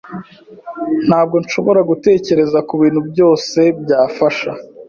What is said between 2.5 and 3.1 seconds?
kubintu